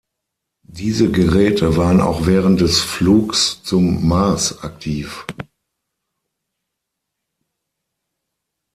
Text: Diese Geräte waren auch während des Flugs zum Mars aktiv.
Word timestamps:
Diese 0.71 1.11
Geräte 1.11 1.77
waren 1.77 2.01
auch 2.01 2.25
während 2.25 2.59
des 2.59 2.79
Flugs 2.81 3.61
zum 3.61 4.07
Mars 4.07 4.63
aktiv. 4.63 5.27